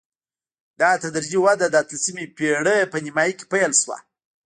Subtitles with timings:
[0.81, 3.97] دا تدریجي وده د اتلسمې پېړۍ په نیمايي کې پیل شوه.